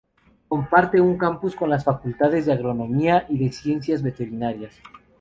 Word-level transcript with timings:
Comparte 0.47 0.99
un 0.99 1.15
"campus" 1.15 1.55
con 1.55 1.69
las 1.69 1.83
facultades 1.83 2.47
de 2.47 2.53
Agronomía 2.53 3.27
y 3.29 3.37
de 3.37 3.51
Ciencias 3.51 4.01
Veterinarias. 4.01 4.73